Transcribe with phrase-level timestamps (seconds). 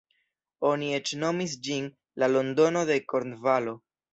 [0.69, 1.91] Oni eĉ nomis ĝin
[2.25, 3.79] "La Londono de Kornvalo".